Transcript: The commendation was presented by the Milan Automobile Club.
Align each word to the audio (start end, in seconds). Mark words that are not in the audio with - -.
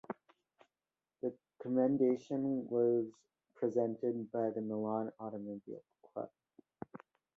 The 1.21 1.31
commendation 1.61 2.67
was 2.67 3.05
presented 3.53 4.31
by 4.31 4.49
the 4.49 4.59
Milan 4.59 5.11
Automobile 5.19 5.83
Club. 6.11 6.31